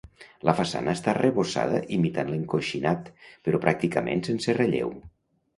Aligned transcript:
La 0.47 0.53
façana 0.59 0.95
està 0.97 1.11
arrebossada 1.11 1.83
imitant 1.99 2.33
l'encoixinat 2.35 3.13
però 3.49 3.63
pràcticament 3.67 4.29
sense 4.31 4.61
relleu. 4.63 4.99